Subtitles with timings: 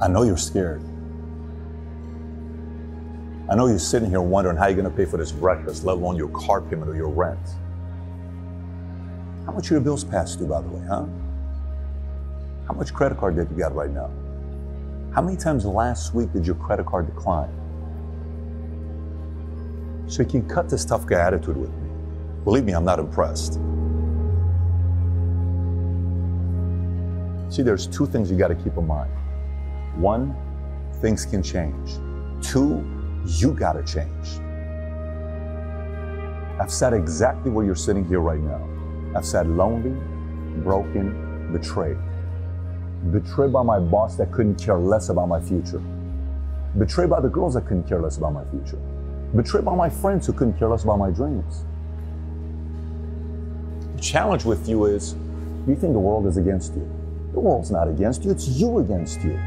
[0.00, 0.80] I know you're scared.
[3.50, 5.96] I know you're sitting here wondering how you're going to pay for this breakfast, let
[5.96, 7.40] alone your car payment or your rent.
[9.44, 11.06] How much your bills past due, by the way, huh?
[12.68, 14.10] How much credit card debt you got right now?
[15.14, 17.50] How many times last week did your credit card decline?
[20.06, 21.90] So you can cut this tough guy attitude with me.
[22.44, 23.54] Believe me, I'm not impressed.
[27.50, 29.10] See, there's two things you got to keep in mind.
[29.98, 30.36] One,
[31.00, 31.98] things can change.
[32.40, 32.86] Two,
[33.26, 34.38] you got to change.
[36.60, 38.68] I've sat exactly where you're sitting here right now.
[39.16, 39.96] I've sat lonely,
[40.62, 41.96] broken, betrayed.
[43.10, 45.82] Betrayed by my boss that couldn't care less about my future.
[46.78, 48.78] Betrayed by the girls that couldn't care less about my future.
[49.34, 51.64] Betrayed by my friends who couldn't care less about my dreams.
[53.96, 55.14] The challenge with you is
[55.66, 56.88] you think the world is against you.
[57.32, 59.38] The world's not against you, it's you against you.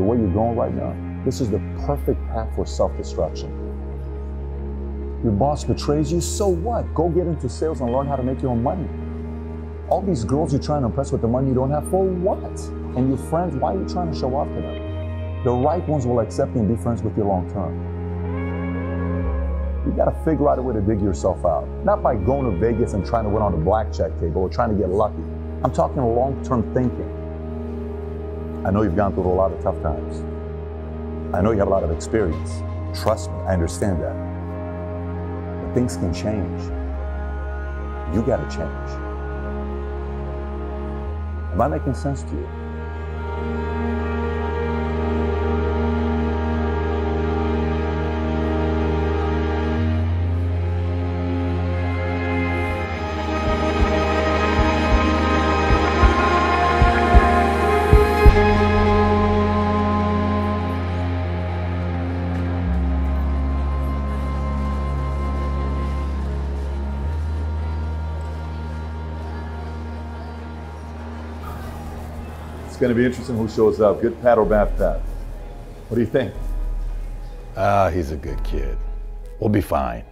[0.00, 3.50] The way you're going right now, this is the perfect path for self destruction.
[5.22, 6.94] Your boss betrays you, so what?
[6.94, 8.88] Go get into sales and learn how to make your own money.
[9.90, 12.58] All these girls you're trying to impress with the money you don't have, for what?
[12.96, 15.44] And your friends, why are you trying to show off to them?
[15.44, 17.76] The right ones will accept you and be friends with you long term.
[19.84, 21.68] You gotta figure out a way to dig yourself out.
[21.84, 24.70] Not by going to Vegas and trying to win on the blackjack table or trying
[24.70, 25.22] to get lucky.
[25.62, 27.19] I'm talking long term thinking.
[28.62, 30.20] I know you've gone through a lot of tough times.
[31.34, 32.62] I know you have a lot of experience.
[33.00, 34.14] Trust me, I understand that.
[35.64, 36.60] But things can change.
[38.14, 38.90] You gotta change.
[41.52, 43.79] Am I making sense to you?
[72.80, 74.00] Going to be interesting who shows up.
[74.00, 75.00] Good Pat or bad Pat?
[75.88, 76.32] What do you think?
[77.54, 78.76] Ah, he's a good kid.
[79.38, 80.02] We'll be fine.